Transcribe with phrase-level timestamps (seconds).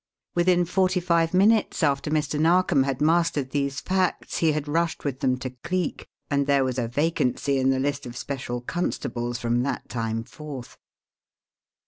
[0.33, 2.39] Within forty five minutes after Mr.
[2.39, 6.79] Narkom had mastered these facts he had rushed with them to Cleek, and there was
[6.79, 10.79] a vacancy in the list of special constables from that time forth.